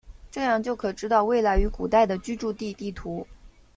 [0.31, 3.27] 这样就可知道未来与古代的居住地地图。